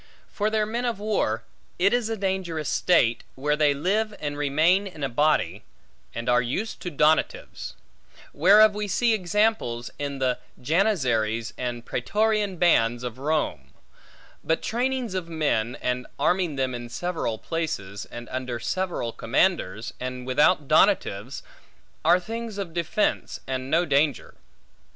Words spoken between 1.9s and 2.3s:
is a